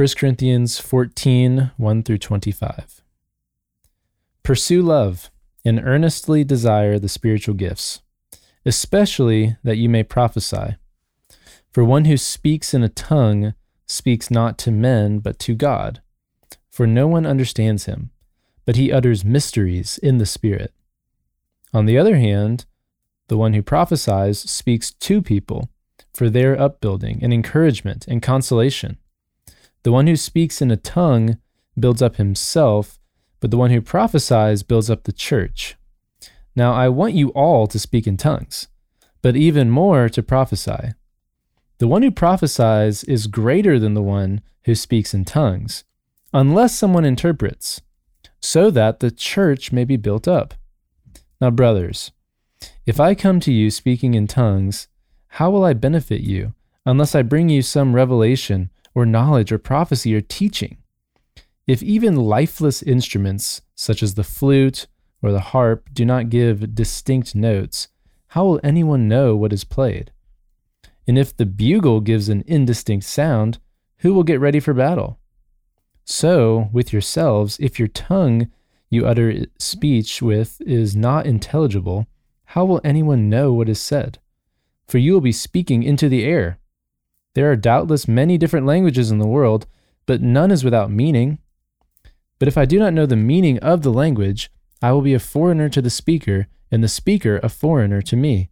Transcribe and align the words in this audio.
1 0.00 0.08
Corinthians 0.16 0.78
14 0.78 1.72
1 1.76 2.02
through 2.04 2.16
25. 2.16 3.02
Pursue 4.42 4.80
love 4.80 5.30
and 5.62 5.78
earnestly 5.84 6.42
desire 6.42 6.98
the 6.98 7.06
spiritual 7.06 7.54
gifts, 7.54 8.00
especially 8.64 9.58
that 9.62 9.76
you 9.76 9.90
may 9.90 10.02
prophesy. 10.02 10.76
For 11.70 11.84
one 11.84 12.06
who 12.06 12.16
speaks 12.16 12.72
in 12.72 12.82
a 12.82 12.88
tongue 12.88 13.52
speaks 13.86 14.30
not 14.30 14.56
to 14.60 14.70
men, 14.70 15.18
but 15.18 15.38
to 15.40 15.54
God. 15.54 16.00
For 16.70 16.86
no 16.86 17.06
one 17.06 17.26
understands 17.26 17.84
him, 17.84 18.10
but 18.64 18.76
he 18.76 18.90
utters 18.90 19.22
mysteries 19.22 19.98
in 19.98 20.16
the 20.16 20.24
Spirit. 20.24 20.72
On 21.74 21.84
the 21.84 21.98
other 21.98 22.16
hand, 22.16 22.64
the 23.28 23.36
one 23.36 23.52
who 23.52 23.60
prophesies 23.60 24.38
speaks 24.38 24.92
to 24.92 25.20
people 25.20 25.68
for 26.14 26.30
their 26.30 26.58
upbuilding 26.58 27.18
and 27.22 27.34
encouragement 27.34 28.06
and 28.08 28.22
consolation. 28.22 28.96
The 29.82 29.92
one 29.92 30.06
who 30.06 30.16
speaks 30.16 30.60
in 30.60 30.70
a 30.70 30.76
tongue 30.76 31.38
builds 31.78 32.02
up 32.02 32.16
himself, 32.16 32.98
but 33.40 33.50
the 33.50 33.56
one 33.56 33.70
who 33.70 33.80
prophesies 33.80 34.62
builds 34.62 34.90
up 34.90 35.04
the 35.04 35.12
church. 35.12 35.76
Now, 36.54 36.72
I 36.72 36.88
want 36.88 37.14
you 37.14 37.30
all 37.30 37.66
to 37.68 37.78
speak 37.78 38.06
in 38.06 38.16
tongues, 38.16 38.68
but 39.22 39.36
even 39.36 39.70
more 39.70 40.08
to 40.10 40.22
prophesy. 40.22 40.92
The 41.78 41.88
one 41.88 42.02
who 42.02 42.10
prophesies 42.10 43.04
is 43.04 43.26
greater 43.26 43.78
than 43.78 43.94
the 43.94 44.02
one 44.02 44.42
who 44.64 44.74
speaks 44.74 45.14
in 45.14 45.24
tongues, 45.24 45.84
unless 46.34 46.74
someone 46.74 47.06
interprets, 47.06 47.80
so 48.40 48.70
that 48.70 49.00
the 49.00 49.10
church 49.10 49.72
may 49.72 49.84
be 49.84 49.96
built 49.96 50.28
up. 50.28 50.54
Now, 51.40 51.50
brothers, 51.50 52.12
if 52.84 53.00
I 53.00 53.14
come 53.14 53.40
to 53.40 53.52
you 53.52 53.70
speaking 53.70 54.12
in 54.12 54.26
tongues, 54.26 54.88
how 55.34 55.50
will 55.50 55.64
I 55.64 55.72
benefit 55.72 56.20
you 56.20 56.52
unless 56.84 57.14
I 57.14 57.22
bring 57.22 57.48
you 57.48 57.62
some 57.62 57.94
revelation 57.94 58.70
or 58.94 59.06
knowledge 59.06 59.52
or 59.52 59.58
prophecy 59.58 60.14
or 60.14 60.20
teaching? 60.20 60.76
If 61.66 61.82
even 61.82 62.16
lifeless 62.16 62.82
instruments, 62.82 63.62
such 63.74 64.02
as 64.02 64.14
the 64.14 64.24
flute 64.24 64.86
or 65.22 65.32
the 65.32 65.40
harp, 65.40 65.88
do 65.92 66.04
not 66.04 66.30
give 66.30 66.74
distinct 66.74 67.34
notes, 67.34 67.88
how 68.28 68.44
will 68.44 68.60
anyone 68.62 69.08
know 69.08 69.36
what 69.36 69.52
is 69.52 69.64
played? 69.64 70.12
And 71.06 71.18
if 71.18 71.36
the 71.36 71.46
bugle 71.46 72.00
gives 72.00 72.28
an 72.28 72.44
indistinct 72.46 73.04
sound, 73.04 73.58
who 73.98 74.14
will 74.14 74.22
get 74.22 74.40
ready 74.40 74.60
for 74.60 74.72
battle? 74.72 75.18
So, 76.04 76.68
with 76.72 76.92
yourselves, 76.92 77.56
if 77.60 77.78
your 77.78 77.88
tongue 77.88 78.50
you 78.90 79.06
utter 79.06 79.46
speech 79.58 80.20
with 80.20 80.60
is 80.62 80.96
not 80.96 81.26
intelligible, 81.26 82.06
how 82.46 82.64
will 82.64 82.80
anyone 82.82 83.28
know 83.28 83.52
what 83.52 83.68
is 83.68 83.80
said? 83.80 84.18
For 84.88 84.98
you 84.98 85.12
will 85.12 85.20
be 85.20 85.32
speaking 85.32 85.82
into 85.84 86.08
the 86.08 86.24
air. 86.24 86.58
There 87.34 87.50
are 87.50 87.56
doubtless 87.56 88.08
many 88.08 88.36
different 88.38 88.66
languages 88.66 89.10
in 89.10 89.18
the 89.18 89.26
world, 89.26 89.66
but 90.06 90.20
none 90.20 90.50
is 90.50 90.64
without 90.64 90.90
meaning. 90.90 91.38
But 92.38 92.48
if 92.48 92.58
I 92.58 92.64
do 92.64 92.78
not 92.78 92.92
know 92.92 93.06
the 93.06 93.16
meaning 93.16 93.58
of 93.58 93.82
the 93.82 93.92
language, 93.92 94.50
I 94.82 94.92
will 94.92 95.02
be 95.02 95.14
a 95.14 95.20
foreigner 95.20 95.68
to 95.68 95.82
the 95.82 95.90
speaker, 95.90 96.48
and 96.70 96.82
the 96.82 96.88
speaker 96.88 97.38
a 97.42 97.48
foreigner 97.48 98.02
to 98.02 98.16
me. 98.16 98.50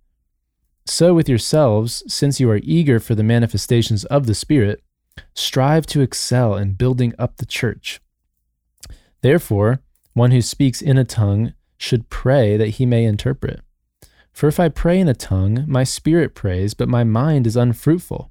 So 0.87 1.15
with 1.15 1.29
yourselves, 1.29 2.03
since 2.07 2.41
you 2.41 2.51
are 2.51 2.61
eager 2.63 3.01
for 3.01 3.15
the 3.15 3.23
manifestations 3.23 4.05
of 4.07 4.27
the 4.27 4.35
Spirit, 4.35 4.83
strive 5.35 5.87
to 5.87 6.01
excel 6.01 6.57
in 6.57 6.75
building 6.75 7.15
up 7.19 7.37
the 7.37 7.47
church. 7.47 8.01
Therefore, 9.21 9.81
one 10.13 10.31
who 10.31 10.43
speaks 10.43 10.81
in 10.81 10.97
a 10.97 11.05
tongue 11.05 11.55
should 11.77 12.09
pray 12.11 12.57
that 12.57 12.71
he 12.71 12.87
may 12.87 13.05
interpret. 13.05 13.61
For 14.33 14.49
if 14.49 14.61
I 14.61 14.69
pray 14.69 15.01
in 15.01 15.09
a 15.09 15.15
tongue, 15.15 15.65
my 15.67 15.85
spirit 15.85 16.35
prays, 16.35 16.75
but 16.75 16.89
my 16.89 17.05
mind 17.05 17.47
is 17.47 17.57
unfruitful. 17.57 18.31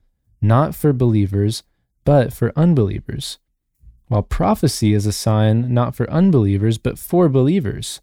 not 0.41 0.73
for 0.75 0.91
believers, 0.91 1.63
but 2.03 2.33
for 2.33 2.51
unbelievers, 2.55 3.37
while 4.07 4.23
prophecy 4.23 4.93
is 4.93 5.05
a 5.05 5.11
sign 5.11 5.73
not 5.73 5.95
for 5.95 6.09
unbelievers, 6.09 6.77
but 6.77 6.97
for 6.97 7.29
believers. 7.29 8.01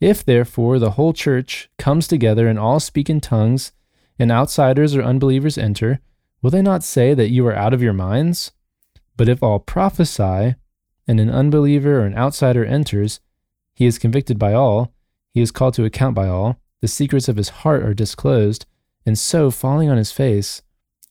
If, 0.00 0.24
therefore, 0.24 0.78
the 0.78 0.92
whole 0.92 1.12
church 1.12 1.70
comes 1.78 2.08
together 2.08 2.48
and 2.48 2.58
all 2.58 2.80
speak 2.80 3.08
in 3.08 3.20
tongues, 3.20 3.72
and 4.18 4.30
outsiders 4.30 4.94
or 4.94 5.02
unbelievers 5.02 5.58
enter, 5.58 6.00
will 6.42 6.50
they 6.50 6.62
not 6.62 6.82
say 6.82 7.14
that 7.14 7.30
you 7.30 7.46
are 7.46 7.54
out 7.54 7.74
of 7.74 7.82
your 7.82 7.92
minds? 7.92 8.52
But 9.16 9.28
if 9.28 9.42
all 9.42 9.58
prophesy, 9.58 10.56
and 11.06 11.20
an 11.20 11.30
unbeliever 11.30 12.00
or 12.00 12.06
an 12.06 12.16
outsider 12.16 12.64
enters, 12.64 13.20
he 13.74 13.86
is 13.86 13.98
convicted 13.98 14.38
by 14.38 14.54
all, 14.54 14.92
he 15.32 15.40
is 15.40 15.50
called 15.50 15.74
to 15.74 15.84
account 15.84 16.14
by 16.14 16.28
all, 16.28 16.58
the 16.80 16.88
secrets 16.88 17.28
of 17.28 17.36
his 17.36 17.48
heart 17.48 17.82
are 17.82 17.94
disclosed, 17.94 18.66
and 19.06 19.18
so, 19.18 19.50
falling 19.50 19.90
on 19.90 19.96
his 19.96 20.12
face, 20.12 20.62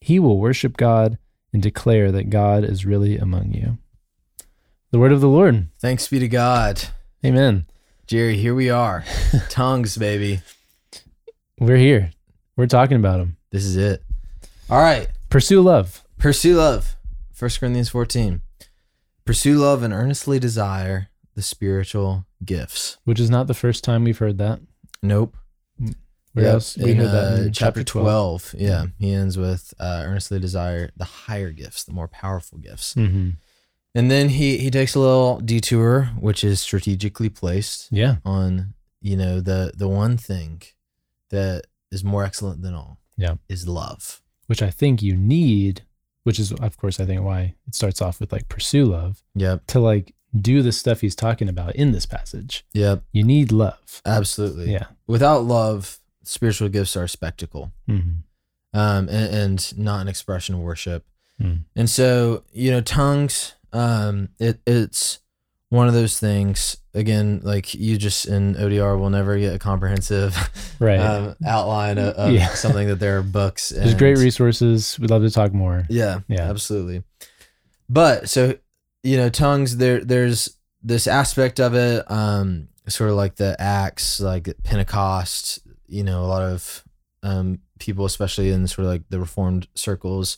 he 0.03 0.19
will 0.19 0.37
worship 0.37 0.75
God 0.75 1.17
and 1.53 1.63
declare 1.63 2.11
that 2.11 2.29
God 2.29 2.65
is 2.65 2.85
really 2.85 3.17
among 3.17 3.53
you. 3.53 3.77
The 4.91 4.99
word 4.99 5.13
of 5.13 5.21
the 5.21 5.29
Lord. 5.29 5.69
Thanks 5.79 6.09
be 6.09 6.19
to 6.19 6.27
God. 6.27 6.89
Amen. 7.25 7.67
Jerry, 8.05 8.35
here 8.35 8.53
we 8.53 8.69
are. 8.69 9.05
Tongues, 9.49 9.97
baby. 9.97 10.41
We're 11.57 11.77
here. 11.77 12.11
We're 12.57 12.67
talking 12.67 12.97
about 12.97 13.19
them. 13.19 13.37
This 13.51 13.63
is 13.63 13.77
it. 13.77 14.03
All 14.69 14.81
right. 14.81 15.07
Pursue 15.29 15.61
love. 15.61 16.03
Pursue 16.17 16.57
love. 16.57 16.97
1 17.39 17.51
Corinthians 17.57 17.87
14. 17.87 18.41
Pursue 19.23 19.57
love 19.57 19.83
and 19.83 19.93
earnestly 19.93 20.37
desire 20.37 21.07
the 21.33 21.41
spiritual 21.41 22.25
gifts. 22.43 22.97
Which 23.05 23.21
is 23.21 23.29
not 23.29 23.47
the 23.47 23.53
first 23.53 23.85
time 23.85 24.03
we've 24.03 24.17
heard 24.17 24.37
that. 24.39 24.59
Nope. 25.01 25.37
Yep. 26.35 26.61
We 26.77 26.91
in, 26.91 26.97
heard 26.97 27.07
that 27.11 27.47
uh, 27.47 27.49
chapter 27.51 27.83
12. 27.83 28.55
Yeah. 28.57 28.85
He 28.97 29.13
ends 29.13 29.37
with 29.37 29.73
uh, 29.79 30.03
earnestly 30.05 30.39
desire 30.39 30.91
the 30.97 31.03
higher 31.05 31.51
gifts, 31.51 31.83
the 31.83 31.93
more 31.93 32.07
powerful 32.07 32.57
gifts. 32.57 32.95
Mm-hmm. 32.95 33.31
And 33.95 34.09
then 34.09 34.29
he 34.29 34.57
he 34.57 34.71
takes 34.71 34.95
a 34.95 34.99
little 34.99 35.39
detour, 35.39 36.05
which 36.19 36.43
is 36.43 36.59
strategically 36.59 37.29
placed 37.29 37.89
Yeah. 37.91 38.15
on, 38.25 38.73
you 39.01 39.15
know, 39.15 39.39
the 39.41 39.71
the 39.77 39.87
one 39.87 40.17
thing 40.17 40.63
that 41.29 41.65
is 41.91 42.03
more 42.03 42.23
excellent 42.23 42.63
than 42.63 42.73
all. 42.73 42.99
Yeah. 43.17 43.35
Is 43.47 43.67
love. 43.67 44.21
Which 44.47 44.63
I 44.63 44.71
think 44.71 45.03
you 45.03 45.15
need, 45.15 45.83
which 46.23 46.39
is, 46.39 46.51
of 46.51 46.77
course, 46.77 46.99
I 46.99 47.05
think 47.05 47.21
why 47.21 47.53
it 47.67 47.75
starts 47.75 48.01
off 48.01 48.19
with 48.19 48.31
like 48.31 48.49
pursue 48.49 48.85
love 48.85 49.21
Yep. 49.35 49.67
to 49.67 49.79
like 49.79 50.15
do 50.35 50.63
the 50.63 50.71
stuff 50.71 51.01
he's 51.01 51.15
talking 51.15 51.47
about 51.47 51.75
in 51.75 51.91
this 51.91 52.07
passage. 52.07 52.65
Yep. 52.73 53.03
You 53.11 53.23
need 53.23 53.51
love. 53.51 54.01
Absolutely. 54.03 54.71
Yeah. 54.71 54.87
Without 55.05 55.43
love, 55.43 55.99
spiritual 56.23 56.69
gifts 56.69 56.95
are 56.97 57.03
a 57.03 57.09
spectacle. 57.09 57.71
Mm-hmm. 57.89 58.77
um, 58.77 59.09
and, 59.09 59.35
and 59.35 59.77
not 59.77 60.01
an 60.01 60.07
expression 60.07 60.55
of 60.55 60.61
worship. 60.61 61.05
Mm. 61.41 61.63
And 61.75 61.89
so, 61.89 62.43
you 62.51 62.71
know, 62.71 62.81
tongues, 62.81 63.53
um, 63.71 64.29
it, 64.39 64.59
it's 64.67 65.19
one 65.69 65.87
of 65.87 65.93
those 65.93 66.19
things. 66.19 66.77
Again, 66.95 67.41
like 67.43 67.73
you 67.73 67.97
just 67.97 68.27
in 68.27 68.53
ODR 68.55 68.99
will 68.99 69.09
never 69.09 69.37
get 69.39 69.55
a 69.55 69.59
comprehensive 69.59 70.37
Right. 70.79 70.99
um, 70.99 71.35
outline 71.45 71.97
of, 71.97 72.13
of 72.15 72.31
Yeah. 72.31 72.49
something 72.53 72.87
that 72.87 72.99
there 72.99 73.17
are 73.17 73.23
books. 73.23 73.69
There's 73.75 73.95
great 73.95 74.17
resources. 74.19 74.99
We'd 74.99 75.09
love 75.09 75.23
to 75.23 75.31
talk 75.31 75.53
more. 75.53 75.85
Yeah, 75.89 76.19
Yeah. 76.27 76.49
absolutely. 76.49 77.03
But 77.89 78.29
so 78.29 78.55
you 79.01 79.17
know, 79.17 79.29
tongues 79.29 79.77
there. 79.77 80.03
There's 80.03 80.55
this 80.81 81.07
aspect 81.07 81.59
of 81.59 81.73
it, 81.75 82.09
um, 82.09 82.69
sort 82.87 83.09
of 83.09 83.15
like 83.17 83.35
the 83.35 83.55
Acts, 83.59 84.19
like 84.21 84.49
Pentecost. 84.63 85.59
You 85.87 86.03
know, 86.03 86.23
a 86.23 86.27
lot 86.27 86.41
of 86.43 86.83
um, 87.23 87.59
people, 87.79 88.05
especially 88.05 88.51
in 88.51 88.67
sort 88.67 88.85
of 88.85 88.91
like 88.91 89.03
the 89.09 89.19
Reformed 89.19 89.67
circles, 89.75 90.37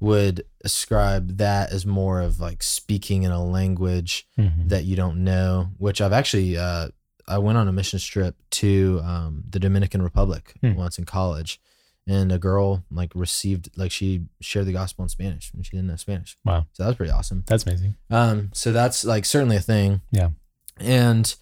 would 0.00 0.44
ascribe 0.64 1.38
that 1.38 1.72
as 1.72 1.84
more 1.86 2.20
of 2.20 2.38
like 2.40 2.62
speaking 2.62 3.22
in 3.24 3.30
a 3.32 3.44
language 3.44 4.26
Mhm. 4.38 4.68
that 4.68 4.84
you 4.84 4.94
don't 4.96 5.24
know, 5.24 5.70
which 5.78 6.00
I've 6.00 6.12
actually 6.12 6.56
uh, 6.56 6.88
I 7.26 7.38
went 7.38 7.58
on 7.58 7.68
a 7.68 7.72
mission 7.72 7.98
trip 7.98 8.36
to 8.52 9.00
um, 9.04 9.44
the 9.48 9.58
Dominican 9.58 10.02
Republic 10.02 10.54
Hmm. 10.60 10.74
once 10.74 10.98
in 10.98 11.04
college, 11.04 11.60
and 12.06 12.30
a 12.32 12.38
girl 12.38 12.84
like 12.90 13.12
received 13.14 13.70
like 13.76 13.90
she 13.90 14.22
shared 14.40 14.66
the 14.66 14.72
gospel 14.72 15.02
in 15.04 15.08
Spanish 15.08 15.52
and 15.52 15.64
she 15.64 15.72
didn't 15.72 15.88
know 15.88 15.96
Spanish. 15.96 16.36
Wow. 16.44 16.66
So 16.72 16.82
that 16.82 16.88
was 16.88 16.96
pretty 16.96 17.12
awesome. 17.12 17.42
That's 17.46 17.64
amazing. 17.66 17.96
Um, 18.10 18.50
so 18.54 18.72
that's 18.72 19.04
like 19.04 19.24
certainly 19.24 19.56
a 19.56 19.60
thing. 19.60 20.00
Yeah. 20.10 20.30
And 20.78 21.34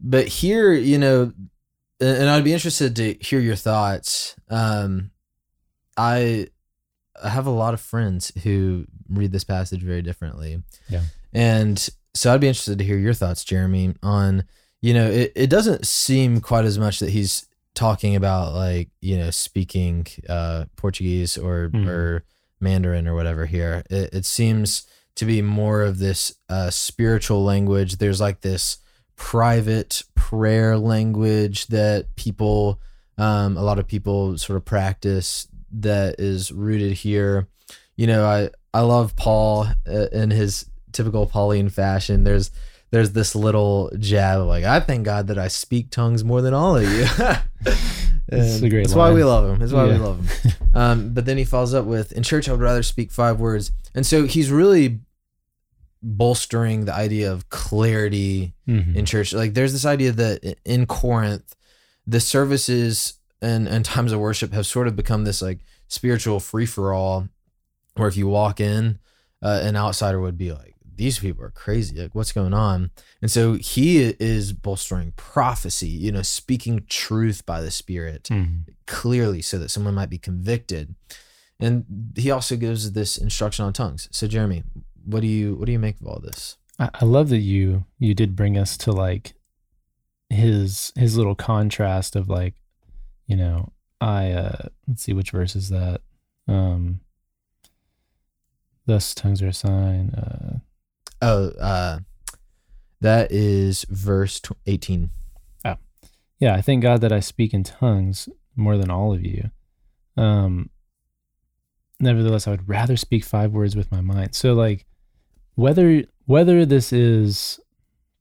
but 0.00 0.28
here, 0.28 0.72
you 0.74 0.98
know, 0.98 1.32
and 2.00 2.28
I'd 2.28 2.44
be 2.44 2.52
interested 2.52 2.94
to 2.96 3.14
hear 3.20 3.40
your 3.40 3.56
thoughts. 3.56 4.36
Um, 4.50 5.10
I 5.96 6.48
I 7.22 7.28
have 7.30 7.46
a 7.46 7.50
lot 7.50 7.74
of 7.74 7.80
friends 7.80 8.32
who 8.42 8.86
read 9.08 9.32
this 9.32 9.44
passage 9.44 9.82
very 9.82 10.02
differently. 10.02 10.62
Yeah. 10.88 11.02
And 11.32 11.88
so 12.14 12.32
I'd 12.32 12.40
be 12.40 12.48
interested 12.48 12.78
to 12.78 12.84
hear 12.84 12.98
your 12.98 13.14
thoughts, 13.14 13.44
Jeremy, 13.44 13.94
on 14.02 14.44
you 14.82 14.92
know, 14.94 15.06
it, 15.10 15.32
it 15.34 15.50
doesn't 15.50 15.86
seem 15.86 16.40
quite 16.40 16.64
as 16.66 16.78
much 16.78 17.00
that 17.00 17.10
he's 17.10 17.46
talking 17.74 18.14
about 18.14 18.52
like, 18.54 18.90
you 19.00 19.16
know, 19.16 19.30
speaking 19.30 20.06
uh 20.28 20.66
Portuguese 20.76 21.36
or 21.38 21.70
Mhm. 21.72 21.88
or 21.88 22.24
Mandarin 22.60 23.06
or 23.08 23.14
whatever 23.14 23.46
here. 23.46 23.82
It, 23.90 24.14
it 24.14 24.24
seems 24.24 24.86
to 25.16 25.24
be 25.24 25.40
more 25.42 25.82
of 25.82 25.98
this 25.98 26.34
uh, 26.50 26.68
spiritual 26.70 27.42
language. 27.42 27.96
There's 27.96 28.20
like 28.20 28.42
this 28.42 28.78
private 29.16 30.02
prayer 30.14 30.78
language 30.78 31.66
that 31.68 32.14
people, 32.16 32.80
um, 33.18 33.56
a 33.56 33.62
lot 33.62 33.78
of 33.78 33.86
people 33.86 34.36
sort 34.38 34.56
of 34.56 34.64
practice 34.64 35.48
that 35.72 36.20
is 36.20 36.52
rooted 36.52 36.92
here. 36.92 37.48
You 37.96 38.06
know, 38.06 38.24
I, 38.26 38.50
I 38.72 38.80
love 38.80 39.16
Paul 39.16 39.66
uh, 39.86 40.06
in 40.12 40.30
his 40.30 40.66
typical 40.92 41.26
Pauline 41.26 41.68
fashion. 41.68 42.24
There's, 42.24 42.50
there's 42.90 43.12
this 43.12 43.34
little 43.34 43.90
jab 43.98 44.40
of 44.40 44.46
like, 44.46 44.64
I 44.64 44.80
thank 44.80 45.04
God 45.04 45.28
that 45.28 45.38
I 45.38 45.48
speak 45.48 45.90
tongues 45.90 46.22
more 46.22 46.42
than 46.42 46.54
all 46.54 46.76
of 46.76 46.84
you. 46.84 47.06
It's 48.28 48.60
a 48.60 48.68
great 48.68 48.82
That's 48.82 48.94
why 48.94 49.12
we 49.12 49.22
love 49.22 49.48
him. 49.48 49.60
That's 49.60 49.72
why 49.72 49.84
we 49.86 49.94
love 49.94 50.28
him. 50.28 50.52
Um, 50.74 51.14
but 51.14 51.24
then 51.26 51.38
he 51.38 51.44
follows 51.44 51.74
up 51.74 51.84
with, 51.84 52.12
"In 52.12 52.22
church, 52.22 52.48
I 52.48 52.52
would 52.52 52.60
rather 52.60 52.82
speak 52.82 53.10
five 53.10 53.38
words." 53.38 53.72
And 53.94 54.04
so 54.04 54.24
he's 54.26 54.50
really 54.50 55.00
bolstering 56.02 56.84
the 56.84 56.94
idea 56.94 57.32
of 57.32 57.48
clarity 57.48 58.54
Mhm. 58.68 58.94
in 58.94 59.06
church. 59.06 59.32
Like, 59.32 59.54
there's 59.54 59.72
this 59.72 59.84
idea 59.86 60.12
that 60.12 60.56
in 60.64 60.86
Corinth, 60.86 61.54
the 62.06 62.20
services 62.20 63.14
and 63.42 63.68
and 63.68 63.84
times 63.84 64.12
of 64.12 64.20
worship 64.20 64.52
have 64.52 64.66
sort 64.66 64.88
of 64.88 64.96
become 64.96 65.24
this 65.24 65.42
like 65.42 65.60
spiritual 65.88 66.40
free 66.40 66.66
for 66.66 66.92
all, 66.94 67.28
where 67.94 68.08
if 68.08 68.16
you 68.16 68.26
walk 68.28 68.60
in, 68.60 68.98
uh, 69.42 69.60
an 69.62 69.76
outsider 69.76 70.20
would 70.20 70.38
be 70.38 70.52
like, 70.52 70.74
"These 70.96 71.18
people 71.18 71.44
are 71.44 71.50
crazy. 71.50 71.96
Like, 72.00 72.14
what's 72.14 72.32
going 72.32 72.54
on?" 72.54 72.90
And 73.20 73.30
so 73.30 73.54
he 73.54 73.98
is 74.18 74.52
bolstering 74.52 75.12
prophecy. 75.16 75.88
You 75.88 76.12
know, 76.12 76.22
speaking 76.22 76.84
truth 76.88 77.44
by 77.44 77.60
the 77.60 77.70
Spirit 77.70 78.24
Mhm. 78.30 78.64
clearly 78.86 79.42
so 79.42 79.58
that 79.58 79.70
someone 79.70 79.94
might 79.94 80.10
be 80.10 80.18
convicted. 80.18 80.94
And 81.60 82.12
he 82.16 82.30
also 82.30 82.56
gives 82.56 82.92
this 82.92 83.16
instruction 83.18 83.64
on 83.64 83.72
tongues. 83.72 84.08
So 84.12 84.26
Jeremy, 84.26 84.62
what 85.06 85.20
do 85.20 85.28
you 85.28 85.54
what 85.54 85.66
do 85.66 85.72
you 85.72 85.78
make 85.78 86.00
of 86.00 86.06
all 86.06 86.20
this? 86.20 86.58
I, 86.78 86.90
I 86.94 87.04
love 87.04 87.28
that 87.30 87.38
you 87.38 87.84
you 87.98 88.14
did 88.14 88.36
bring 88.36 88.58
us 88.58 88.76
to 88.78 88.92
like 88.92 89.34
his 90.28 90.92
his 90.96 91.16
little 91.16 91.34
contrast 91.34 92.16
of 92.16 92.28
like, 92.28 92.54
you 93.26 93.36
know, 93.36 93.72
I 94.00 94.32
uh 94.32 94.68
let's 94.86 95.02
see 95.02 95.12
which 95.12 95.30
verse 95.30 95.56
is 95.56 95.68
that. 95.70 96.00
Um 96.48 97.00
Thus 98.86 99.14
tongues 99.14 99.42
are 99.42 99.48
a 99.48 99.52
sign. 99.52 100.10
Uh 100.10 100.58
Oh, 101.22 101.48
uh 101.60 102.00
that 103.00 103.30
is 103.30 103.84
verse 103.88 104.40
tw- 104.40 104.52
18. 104.66 105.10
yeah, 106.38 106.54
I 106.54 106.60
thank 106.60 106.82
God 106.82 107.00
that 107.00 107.12
I 107.12 107.20
speak 107.20 107.54
in 107.54 107.62
tongues 107.62 108.28
more 108.54 108.76
than 108.76 108.90
all 108.90 109.14
of 109.14 109.24
you. 109.24 109.50
Um 110.16 110.70
nevertheless 112.00 112.46
I 112.46 112.50
would 112.50 112.68
rather 112.68 112.96
speak 112.96 113.24
five 113.24 113.52
words 113.52 113.74
with 113.76 113.90
my 113.90 114.00
mind. 114.00 114.34
So 114.34 114.52
like 114.52 114.84
whether 115.56 116.04
whether 116.26 116.64
this 116.64 116.92
is 116.92 117.58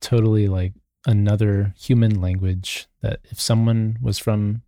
totally 0.02 0.48
like 0.48 0.74
another 1.08 1.74
human 1.78 2.20
language 2.20 2.88
that 3.02 3.20
if 3.26 3.40
someone 3.40 3.98
was 4.02 4.18
from 4.18 4.62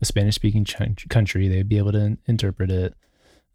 a 0.00 0.04
Spanish 0.04 0.34
speaking 0.34 0.64
ch- 0.64 1.08
country 1.08 1.46
they'd 1.48 1.68
be 1.68 1.78
able 1.78 1.92
to 1.92 1.98
in- 2.00 2.18
interpret 2.26 2.70
it 2.70 2.94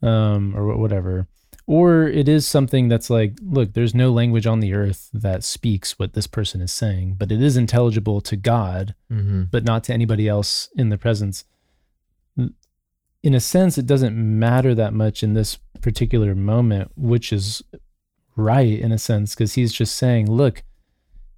um 0.02 0.56
or 0.56 0.76
whatever 0.78 1.28
or 1.66 2.04
it 2.08 2.28
is 2.28 2.46
something 2.48 2.90
that's 2.90 3.10
like 3.10 3.38
look 3.42 3.74
there's 3.74 3.96
no 3.96 4.12
language 4.12 4.46
on 4.46 4.60
the 4.60 4.74
earth 4.74 5.10
that 5.14 5.44
speaks 5.46 5.98
what 5.98 6.12
this 6.14 6.28
person 6.28 6.60
is 6.62 6.72
saying 6.74 7.16
but 7.18 7.32
it 7.32 7.42
is 7.42 7.56
intelligible 7.58 8.20
to 8.22 8.36
God 8.36 8.96
Mm-hmm. 9.12 9.44
but 9.52 9.64
not 9.64 9.84
to 9.86 9.94
anybody 9.94 10.28
else 10.28 10.70
in 10.76 10.90
the 10.90 10.98
presence. 10.98 11.46
In 13.22 13.34
a 13.36 13.40
sense, 13.40 13.78
it 13.78 13.86
doesn't 13.88 14.18
matter 14.18 14.76
that 14.76 14.92
much 14.94 15.24
in 15.24 15.34
this 15.34 15.58
particular 15.82 16.36
moment, 16.36 16.92
which 16.98 17.32
is 17.32 17.62
right 18.36 18.80
in 18.80 18.92
a 18.92 18.98
sense, 18.98 19.36
because 19.36 19.54
he's 19.54 19.74
just 19.74 19.96
saying, 19.96 20.30
look, 20.30 20.64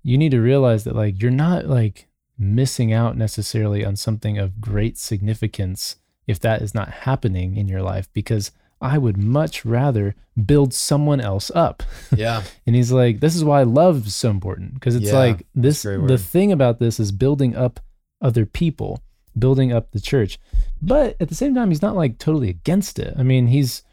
you 0.03 0.17
need 0.17 0.31
to 0.31 0.39
realize 0.39 0.83
that 0.83 0.95
like 0.95 1.21
you're 1.21 1.31
not 1.31 1.65
like 1.65 2.07
missing 2.37 2.93
out 2.93 3.17
necessarily 3.17 3.83
on 3.85 3.95
something 3.95 4.37
of 4.37 4.59
great 4.61 4.97
significance 4.97 5.95
if 6.27 6.39
that 6.39 6.61
is 6.61 6.73
not 6.73 6.89
happening 6.89 7.55
in 7.55 7.67
your 7.67 7.81
life, 7.81 8.07
because 8.13 8.51
I 8.81 8.97
would 8.97 9.17
much 9.17 9.63
rather 9.63 10.15
build 10.45 10.73
someone 10.73 11.21
else 11.21 11.51
up. 11.55 11.83
Yeah. 12.15 12.43
And 12.67 12.75
he's 12.75 12.91
like, 12.91 13.19
this 13.19 13.35
is 13.35 13.43
why 13.43 13.63
love 13.63 14.07
is 14.07 14.15
so 14.15 14.29
important 14.29 14.73
because 14.73 14.95
it's 14.95 15.07
Yeah, 15.07 15.17
like 15.17 15.45
this. 15.53 15.83
The 15.83 16.17
thing 16.17 16.51
about 16.51 16.79
this 16.79 16.99
is 16.99 17.11
building 17.11 17.55
up 17.55 17.79
other 18.21 18.45
people, 18.45 19.01
building 19.37 19.71
up 19.71 19.91
the 19.91 19.99
church. 19.99 20.39
But 20.81 21.15
at 21.19 21.29
the 21.29 21.35
same 21.35 21.53
time, 21.53 21.69
he's 21.69 21.81
not 21.81 21.95
like 21.95 22.17
totally 22.17 22.49
against 22.49 22.99
it. 22.99 23.13
I 23.17 23.23
mean, 23.23 23.47
he's 23.47 23.83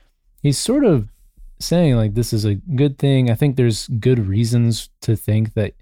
he's 0.42 0.58
sort 0.58 0.84
of 0.84 1.11
saying 1.62 1.96
like 1.96 2.14
this 2.14 2.32
is 2.32 2.44
a 2.44 2.54
good 2.54 2.98
thing. 2.98 3.30
I 3.30 3.34
think 3.34 3.56
there's 3.56 3.88
good 3.88 4.26
reasons 4.26 4.90
to 5.02 5.16
think 5.16 5.54
that 5.54 5.74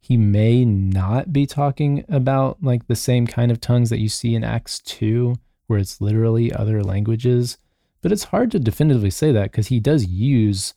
he 0.00 0.16
may 0.16 0.64
not 0.64 1.32
be 1.32 1.46
talking 1.46 2.04
about 2.08 2.62
like 2.62 2.86
the 2.86 2.96
same 2.96 3.26
kind 3.26 3.50
of 3.50 3.60
tongues 3.60 3.90
that 3.90 4.00
you 4.00 4.08
see 4.08 4.34
in 4.34 4.44
Acts 4.44 4.80
2 4.80 5.34
where 5.66 5.78
it's 5.78 6.00
literally 6.00 6.52
other 6.52 6.82
languages. 6.82 7.58
But 8.02 8.12
it's 8.12 8.24
hard 8.24 8.50
to 8.50 8.58
definitively 8.58 9.10
say 9.10 9.30
that 9.32 9.52
because 9.52 9.68
he 9.68 9.78
does 9.78 10.06
use 10.06 10.74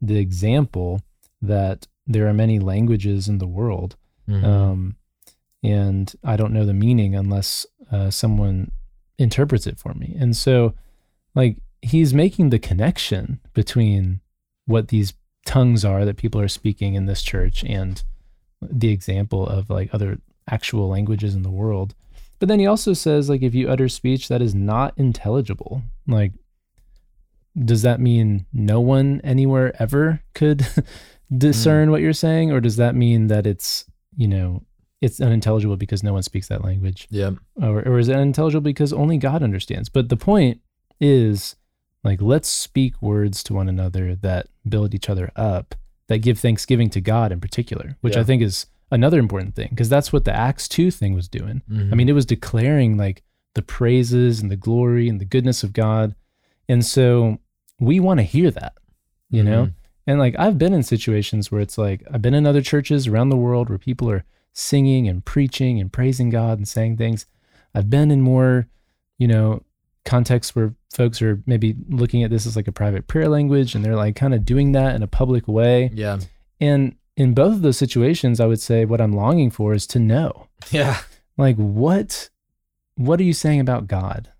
the 0.00 0.18
example 0.18 1.02
that 1.42 1.86
there 2.06 2.28
are 2.28 2.32
many 2.32 2.58
languages 2.58 3.28
in 3.28 3.38
the 3.38 3.46
world. 3.46 3.96
Mhm. 4.28 4.44
Um, 4.44 4.96
and 5.62 6.12
I 6.24 6.36
don't 6.36 6.52
know 6.52 6.64
the 6.64 6.72
meaning 6.72 7.14
unless 7.14 7.66
uh, 7.90 8.10
someone 8.10 8.70
interprets 9.18 9.66
it 9.66 9.78
for 9.78 9.94
me. 9.94 10.16
And 10.18 10.36
so, 10.36 10.74
like, 11.34 11.58
he's 11.82 12.14
making 12.14 12.50
the 12.50 12.58
connection 12.58 13.40
between 13.54 14.20
what 14.66 14.88
these 14.88 15.14
tongues 15.46 15.84
are 15.84 16.04
that 16.04 16.16
people 16.16 16.40
are 16.40 16.48
speaking 16.48 16.94
in 16.94 17.06
this 17.06 17.22
church 17.22 17.64
and 17.64 18.02
the 18.60 18.90
example 18.90 19.46
of 19.46 19.70
like 19.70 19.92
other 19.92 20.18
actual 20.48 20.88
languages 20.88 21.34
in 21.34 21.42
the 21.42 21.50
world. 21.50 21.94
But 22.38 22.48
then 22.48 22.58
he 22.58 22.66
also 22.66 22.94
says, 22.94 23.28
like, 23.28 23.42
if 23.42 23.54
you 23.54 23.68
utter 23.68 23.88
speech 23.88 24.28
that 24.28 24.40
is 24.40 24.54
not 24.54 24.94
intelligible, 24.96 25.82
like, 26.06 26.32
does 27.56 27.82
that 27.82 28.00
mean 28.00 28.46
no 28.52 28.80
one 28.80 29.20
anywhere 29.22 29.74
ever 29.80 30.22
could 30.34 30.66
discern 31.36 31.88
mm. 31.88 31.90
what 31.90 32.00
you're 32.00 32.12
saying? 32.12 32.50
Or 32.50 32.60
does 32.60 32.76
that 32.76 32.94
mean 32.94 33.26
that 33.26 33.46
it's, 33.46 33.84
you 34.16 34.26
know, 34.26 34.62
it's 35.02 35.20
unintelligible 35.20 35.76
because 35.76 36.02
no 36.02 36.14
one 36.14 36.22
speaks 36.22 36.48
that 36.48 36.64
language? 36.64 37.08
yeah. 37.10 37.32
Or, 37.60 37.86
or 37.86 37.98
is 37.98 38.08
it 38.08 38.16
unintelligible 38.16 38.62
because 38.62 38.92
only 38.92 39.18
God 39.18 39.42
understands? 39.42 39.90
But 39.90 40.08
the 40.08 40.16
point 40.16 40.60
is, 40.98 41.56
like, 42.04 42.20
let's 42.22 42.48
speak 42.48 43.00
words 43.02 43.42
to 43.44 43.54
one 43.54 43.68
another 43.68 44.14
that 44.16 44.46
build 44.68 44.94
each 44.94 45.08
other 45.10 45.30
up, 45.36 45.74
that 46.08 46.18
give 46.18 46.38
thanksgiving 46.38 46.90
to 46.90 47.00
God 47.00 47.32
in 47.32 47.40
particular, 47.40 47.96
which 48.00 48.14
Yeah. 48.14 48.22
I 48.22 48.24
think 48.24 48.42
is 48.42 48.66
another 48.90 49.18
important 49.18 49.54
thing 49.54 49.68
because 49.70 49.88
that's 49.88 50.12
what 50.12 50.24
the 50.24 50.34
Acts 50.34 50.66
2 50.68 50.90
thing 50.90 51.14
was 51.14 51.28
doing. 51.28 51.62
I 51.70 51.94
mean, 51.94 52.08
it 52.08 52.12
was 52.14 52.26
declaring 52.26 52.96
like 52.96 53.22
the 53.54 53.62
praises 53.62 54.40
and 54.40 54.50
the 54.50 54.56
glory 54.56 55.08
and 55.08 55.20
the 55.20 55.24
goodness 55.24 55.62
of 55.62 55.72
God. 55.72 56.14
And 56.68 56.84
so 56.84 57.38
we 57.78 58.00
want 58.00 58.18
to 58.18 58.24
hear 58.24 58.50
that, 58.50 58.74
you 59.28 59.42
know? 59.42 59.66
Mhm. 59.66 59.74
And 60.06 60.18
like 60.18 60.34
I've 60.38 60.58
been 60.58 60.72
in 60.72 60.82
situations 60.82 61.52
where 61.52 61.60
it's 61.60 61.78
like 61.78 62.02
I've 62.10 62.22
been 62.22 62.34
in 62.34 62.46
other 62.46 62.62
churches 62.62 63.06
around 63.06 63.28
the 63.28 63.36
world 63.36 63.68
where 63.68 63.78
people 63.78 64.10
are 64.10 64.24
singing 64.52 65.06
and 65.06 65.24
preaching 65.24 65.78
and 65.80 65.92
praising 65.92 66.30
God 66.30 66.58
and 66.58 66.66
saying 66.66 66.96
things. 66.96 67.26
I've 67.74 67.88
been 67.90 68.10
in 68.10 68.20
more, 68.22 68.66
you 69.18 69.28
know, 69.28 69.62
contexts 70.04 70.54
where 70.56 70.74
folks 70.92 71.20
are 71.22 71.42
maybe 71.46 71.76
looking 71.88 72.22
at 72.22 72.30
this 72.30 72.46
as 72.46 72.56
like 72.56 72.68
a 72.68 72.72
private 72.72 73.06
prayer 73.06 73.28
language 73.28 73.74
and 73.74 73.84
they're 73.84 73.96
like 73.96 74.16
kind 74.16 74.34
of 74.34 74.44
doing 74.44 74.72
that 74.72 74.94
in 74.94 75.02
a 75.02 75.06
public 75.06 75.46
way. 75.46 75.90
yeah. 75.92 76.18
And 76.60 76.96
in 77.16 77.34
both 77.34 77.54
of 77.54 77.62
those 77.62 77.76
situations, 77.78 78.40
I 78.40 78.46
would 78.46 78.60
say 78.60 78.84
what 78.84 79.00
I'm 79.00 79.12
longing 79.12 79.50
for 79.50 79.72
is 79.74 79.86
to 79.88 79.98
know 79.98 80.48
Yeah. 80.70 81.00
like 81.36 81.56
what 81.56 82.30
what 82.96 83.18
are 83.20 83.24
you 83.24 83.32
saying 83.32 83.60
about 83.60 83.86
God? 83.86 84.30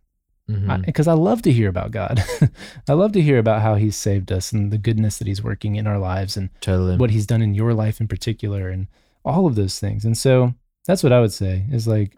Because 0.47 1.07
mm-hmm. 1.07 1.11
I, 1.11 1.13
love 1.13 1.43
to 1.43 1.53
hear 1.53 1.69
about 1.69 1.93
God. 1.93 2.23
I 2.89 2.93
love 2.93 3.13
to 3.13 3.23
hear 3.23 3.39
about 3.39 3.63
how 3.63 3.77
He's 3.77 3.97
saved 3.97 4.33
us 4.33 4.53
and 4.53 4.73
the 4.73 4.79
goodness 4.79 5.19
that 5.19 5.27
He's 5.29 5.43
working 5.43 5.77
in 5.77 5.87
our 5.87 5.99
lives 5.99 6.37
and 6.37 6.51
totally. 6.61 6.97
what 6.97 7.11
He's 7.11 7.27
done 7.27 7.41
in 7.41 7.55
your 7.55 7.73
life 7.73 8.01
in 8.01 8.09
particular 8.09 8.69
and 8.69 8.89
all 9.25 9.47
of 9.47 9.55
those 9.55 9.79
things. 9.79 10.05
And 10.05 10.19
so 10.19 10.55
that's 10.87 11.03
what 11.03 11.13
I 11.13 11.21
would 11.21 11.33
say 11.33 11.65
is 11.71 11.87
like 11.87 12.17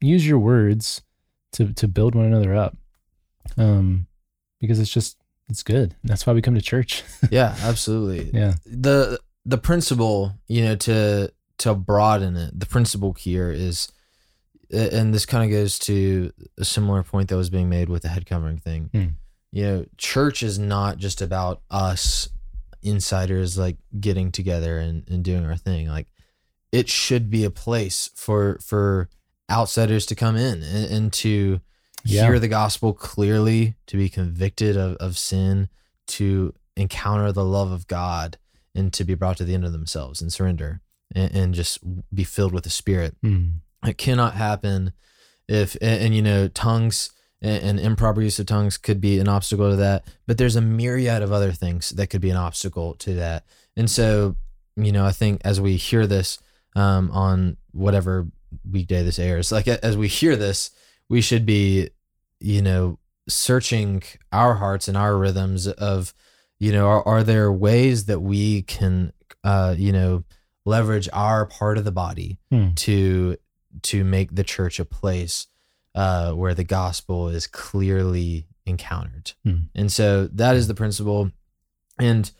use 0.00 0.26
your 0.26 0.38
words 0.38 1.02
to 1.52 1.72
to 1.74 1.86
build 1.86 2.14
one 2.14 2.24
another 2.24 2.54
up, 2.54 2.76
um, 3.56 4.06
because 4.60 4.78
it's 4.78 4.90
just 4.92 5.16
it's 5.48 5.62
good. 5.62 5.94
That's 6.04 6.26
why 6.26 6.32
we 6.32 6.42
come 6.42 6.54
to 6.54 6.62
church. 6.62 7.02
yeah, 7.30 7.54
absolutely. 7.62 8.30
yeah. 8.38 8.54
the 8.66 9.18
the 9.44 9.58
principle 9.58 10.32
you 10.48 10.64
know 10.64 10.74
to 10.76 11.30
to 11.58 11.74
broaden 11.74 12.36
it 12.36 12.58
the 12.58 12.66
principle 12.66 13.12
here 13.12 13.50
is 13.50 13.92
and 14.70 15.12
this 15.12 15.26
kind 15.26 15.44
of 15.44 15.50
goes 15.50 15.78
to 15.78 16.32
a 16.58 16.64
similar 16.64 17.02
point 17.02 17.28
that 17.28 17.36
was 17.36 17.50
being 17.50 17.68
made 17.68 17.88
with 17.90 18.02
the 18.02 18.08
head 18.08 18.24
covering 18.26 18.56
thing 18.58 18.88
Hmm. 18.92 19.04
you 19.52 19.62
know 19.64 19.86
church 19.98 20.42
is 20.42 20.58
not 20.58 20.96
just 20.96 21.20
about 21.20 21.60
us 21.70 22.30
insiders 22.82 23.56
like 23.58 23.76
getting 24.00 24.32
together 24.32 24.78
and, 24.78 25.08
and 25.08 25.22
doing 25.22 25.44
our 25.46 25.56
thing 25.56 25.88
like 25.88 26.08
it 26.72 26.88
should 26.88 27.30
be 27.30 27.44
a 27.44 27.50
place 27.50 28.10
for 28.16 28.58
for 28.60 29.08
outsiders 29.50 30.06
to 30.06 30.14
come 30.14 30.36
in 30.36 30.62
and, 30.62 30.86
and 30.90 31.12
to 31.12 31.60
Yeah. 32.04 32.26
hear 32.26 32.38
the 32.38 32.48
gospel 32.48 32.92
clearly 32.92 33.76
to 33.86 33.96
be 33.96 34.08
convicted 34.08 34.76
of, 34.76 34.96
of 34.96 35.16
sin 35.18 35.68
to 36.08 36.54
encounter 36.76 37.32
the 37.32 37.44
love 37.44 37.70
of 37.70 37.86
god 37.86 38.36
and 38.74 38.92
to 38.92 39.04
be 39.04 39.14
brought 39.14 39.36
to 39.38 39.44
the 39.44 39.54
end 39.54 39.64
of 39.64 39.72
themselves 39.72 40.20
and 40.20 40.32
surrender 40.32 40.80
and, 41.14 41.34
and 41.34 41.54
just 41.54 41.78
be 42.14 42.24
filled 42.24 42.52
with 42.52 42.64
the 42.64 42.70
spirit 42.70 43.16
Mm. 43.22 43.60
it 43.86 43.96
cannot 43.98 44.34
happen 44.34 44.92
if 45.48 45.74
and, 45.80 46.02
and, 46.02 46.14
you 46.14 46.22
know 46.22 46.48
tongues 46.48 47.10
and, 47.42 47.78
improper 47.78 48.22
use 48.22 48.38
of 48.38 48.46
tongues 48.46 48.78
could 48.78 49.00
be 49.02 49.18
an 49.18 49.28
obstacle 49.28 49.70
to 49.70 49.76
that 49.76 50.06
but 50.26 50.38
there's 50.38 50.56
a 50.56 50.60
myriad 50.62 51.22
of 51.22 51.30
other 51.32 51.52
things 51.52 51.90
that 51.90 52.08
could 52.08 52.20
be 52.22 52.30
an 52.30 52.36
obstacle 52.36 52.94
to 52.94 53.14
that 53.14 53.44
and 53.76 53.90
so 53.90 54.36
you 54.76 54.90
know 54.92 55.04
i 55.06 55.12
think 55.12 55.40
as 55.44 55.60
we 55.60 55.76
hear 55.76 56.06
this 56.06 56.38
um, 56.76 57.10
on 57.12 57.56
whatever 57.72 58.26
weekday 58.70 59.02
this 59.02 59.18
airs 59.18 59.52
like 59.52 59.68
as 59.68 59.96
we 59.96 60.08
hear 60.08 60.36
this 60.36 60.70
we 61.08 61.20
should 61.20 61.44
be 61.44 61.90
you 62.44 62.60
know 62.62 62.98
searching 63.28 64.02
our 64.32 64.54
hearts 64.54 64.86
and 64.88 64.96
our 64.96 65.16
rhythms 65.16 65.66
of 65.66 66.12
you 66.58 66.70
know 66.72 66.86
are, 66.86 67.02
are 67.08 67.22
there 67.24 67.50
ways 67.50 68.04
that 68.04 68.20
we 68.20 68.62
can 68.62 69.12
uh 69.42 69.74
you 69.76 69.92
know 69.92 70.24
leverage 70.66 71.08
our 71.12 71.46
part 71.46 71.78
of 71.78 71.84
the 71.84 71.92
body 71.92 72.38
Hmm. 72.50 72.72
to 72.74 73.36
to 73.82 74.04
make 74.04 74.34
the 74.34 74.44
church 74.44 74.78
a 74.78 74.84
place 74.84 75.46
uh, 75.94 76.32
where 76.32 76.54
the 76.54 76.64
gospel 76.64 77.28
is 77.28 77.46
clearly 77.46 78.46
encountered. 78.66 79.32
Hmm. 79.44 79.56
And 79.74 79.90
so 79.92 80.28
that 80.28 80.54
is 80.56 80.68
the 80.68 80.74
principle. 80.74 81.30
And 81.98 82.30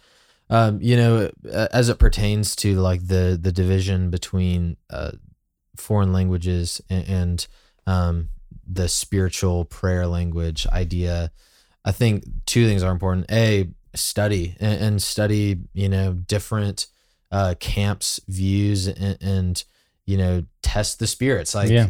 um, 0.50 0.80
you 0.80 0.96
know, 0.96 1.30
as 1.52 1.88
it 1.88 1.98
pertains 1.98 2.54
to 2.56 2.76
like 2.76 3.06
the 3.08 3.38
the 3.40 3.52
division 3.52 4.10
between 4.10 4.76
uh, 4.90 5.12
foreign 5.76 6.12
languages 6.12 6.80
and, 6.88 7.08
and 7.08 7.46
um, 7.86 8.28
the 8.66 8.88
spiritual 8.88 9.64
prayer 9.64 10.06
language 10.06 10.66
idea, 10.68 11.30
I 11.84 11.92
think 11.92 12.24
two 12.46 12.66
things 12.66 12.82
are 12.82 12.92
important. 12.92 13.26
A, 13.30 13.68
study 13.94 14.56
and, 14.58 14.80
and 14.82 15.02
study, 15.02 15.56
you 15.72 15.88
know, 15.88 16.12
different 16.14 16.86
uh, 17.30 17.54
camps' 17.60 18.18
views 18.26 18.88
and, 18.88 19.16
and 19.20 19.64
you 20.04 20.16
know 20.18 20.44
test 20.62 20.98
the 20.98 21.06
spirits. 21.06 21.54
Like 21.54 21.70
Yeah. 21.70 21.88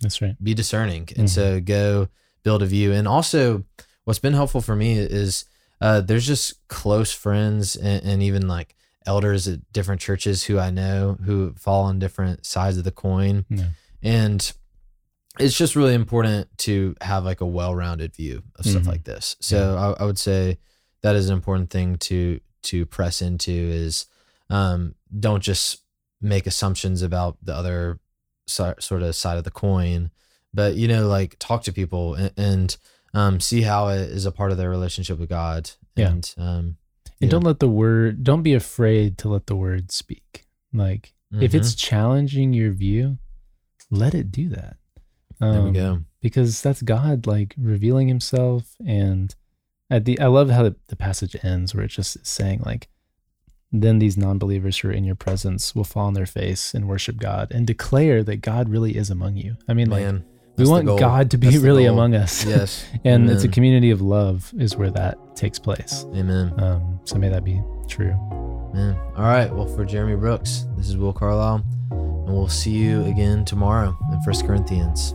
That's 0.00 0.22
right. 0.22 0.34
be 0.42 0.54
discerning 0.54 1.08
and 1.16 1.30
so 1.30 1.60
go 1.60 2.08
build 2.42 2.62
a 2.62 2.66
view 2.66 2.92
and 2.92 3.06
also 3.06 3.64
what's 4.04 4.18
been 4.18 4.32
helpful 4.32 4.60
for 4.62 4.74
me 4.74 4.98
is 4.98 5.44
uh, 5.80 6.00
there's 6.00 6.26
just 6.26 6.66
close 6.68 7.12
friends 7.12 7.76
and, 7.76 8.02
and 8.04 8.22
even 8.22 8.48
like 8.48 8.74
elders 9.06 9.46
at 9.46 9.60
different 9.72 10.00
churches 10.00 10.44
who 10.44 10.58
i 10.58 10.70
know 10.70 11.16
who 11.24 11.52
fall 11.54 11.84
on 11.84 11.98
different 11.98 12.44
sides 12.46 12.76
of 12.78 12.84
the 12.84 12.90
coin 12.90 13.44
Yeah. 13.48 13.64
and 14.02 14.52
it's 15.38 15.56
just 15.56 15.76
really 15.76 15.94
important 15.94 16.46
to 16.58 16.94
have 17.00 17.24
like 17.24 17.40
a 17.40 17.46
well-rounded 17.46 18.14
view 18.14 18.42
of 18.56 18.66
stuff 18.66 18.82
Mhm. 18.82 18.86
like 18.88 19.04
this 19.04 19.36
so 19.40 19.76
I, 19.98 20.02
I 20.02 20.06
would 20.06 20.18
say 20.18 20.58
that 21.02 21.16
is 21.16 21.28
an 21.28 21.34
important 21.34 21.70
thing 21.70 21.96
to 21.98 22.40
to 22.64 22.86
press 22.86 23.22
into 23.22 23.50
is 23.52 24.06
um, 24.50 24.94
don't 25.18 25.42
just 25.42 25.78
make 26.20 26.46
assumptions 26.46 27.02
about 27.02 27.38
the 27.42 27.54
other 27.54 27.98
si- 28.46 28.78
sort 28.78 29.02
of 29.02 29.14
side 29.16 29.38
of 29.38 29.44
the 29.44 29.50
coin 29.50 30.10
but 30.54 30.74
you 30.76 30.86
know 30.86 31.08
like 31.08 31.36
talk 31.38 31.62
to 31.64 31.72
people 31.72 32.14
and, 32.14 32.32
and 32.36 32.76
um, 33.14 33.40
see 33.40 33.62
how 33.62 33.88
it 33.88 34.00
is 34.10 34.26
a 34.26 34.32
part 34.32 34.52
of 34.52 34.58
their 34.58 34.70
relationship 34.70 35.18
with 35.18 35.28
god 35.30 35.70
Yeah. 35.96 36.10
and 36.10 36.34
um, 36.38 36.76
And 37.20 37.30
don't 37.30 37.44
let 37.44 37.60
the 37.60 37.68
word, 37.68 38.22
don't 38.24 38.42
be 38.42 38.54
afraid 38.54 39.16
to 39.18 39.28
let 39.28 39.46
the 39.46 39.54
word 39.56 39.90
speak. 39.92 40.46
Like 40.72 41.12
if 41.32 41.52
mhm. 41.52 41.54
it's 41.54 41.74
challenging 41.74 42.52
your 42.52 42.72
view, 42.72 43.18
let 43.90 44.14
it 44.14 44.30
do 44.32 44.48
that. 44.50 44.76
There 45.50 45.62
we 45.62 45.68
Um, 45.68 45.72
go 45.72 45.98
Because 46.20 46.62
that's 46.62 46.82
God 46.82 47.26
like 47.26 47.54
revealing 47.58 48.08
himself. 48.08 48.76
And 48.86 49.34
at 49.90 50.04
the, 50.04 50.18
I 50.20 50.26
love 50.26 50.50
how 50.50 50.62
the, 50.62 50.76
the 50.88 50.96
passage 50.96 51.36
ends 51.42 51.74
where 51.74 51.84
it's 51.84 51.94
just 51.94 52.24
saying 52.26 52.62
like, 52.64 52.88
then 53.74 53.98
these 53.98 54.16
non-believers 54.18 54.78
who 54.78 54.88
are 54.88 54.92
in 54.92 55.04
your 55.04 55.14
presence 55.14 55.74
will 55.74 55.84
fall 55.84 56.06
on 56.06 56.14
their 56.14 56.26
face 56.26 56.74
and 56.74 56.86
worship 56.88 57.16
God 57.16 57.50
and 57.50 57.66
declare 57.66 58.22
that 58.22 58.36
God 58.42 58.68
really 58.68 58.96
is 58.96 59.08
among 59.08 59.36
you. 59.36 59.56
I 59.66 59.72
mean, 59.72 59.88
like 59.88 60.06
we 60.58 60.66
want. 60.66 60.86
God 60.98 61.30
to 61.30 61.38
be 61.38 61.46
That's 61.48 61.58
really 61.58 61.86
among 61.86 62.14
us. 62.14 62.44
yes 62.44 62.84
and 63.04 63.30
it's 63.30 63.44
a 63.44 63.48
community 63.48 63.90
of 63.90 64.02
love 64.02 64.52
is 64.58 64.76
where 64.76 64.90
that 64.90 65.16
takes 65.34 65.58
place. 65.58 66.04
amen 66.14 66.52
Um, 66.58 67.00
so 67.04 67.16
may 67.16 67.30
that 67.30 67.44
be 67.44 67.62
true. 67.88 68.12
Man. 68.74 68.96
All 69.16 69.24
right. 69.24 69.52
Well, 69.52 69.66
for 69.66 69.84
Jeremy 69.84 70.16
Brooks, 70.16 70.66
this 70.76 70.88
is 70.88 70.96
Will 70.96 71.12
Carlisle, 71.12 71.62
and 71.90 72.26
we'll 72.26 72.48
see 72.48 72.70
you 72.70 73.04
again 73.04 73.44
tomorrow 73.44 73.96
in 74.10 74.22
First 74.22 74.46
Corinthians. 74.46 75.14